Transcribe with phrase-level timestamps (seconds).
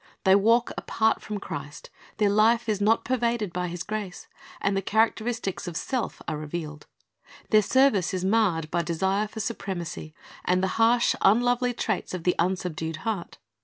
[0.01, 4.25] "^ They walk apart from Christ, their life is not pervaded by His grace,
[4.59, 6.85] and the characteristics of self are rev^ealed.
[7.51, 12.33] Their service is marred by desire for supremacy, and the harsh, unlovely traits of the
[12.39, 13.37] unsubdued heart.